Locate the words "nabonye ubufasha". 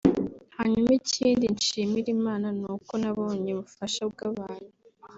3.01-4.01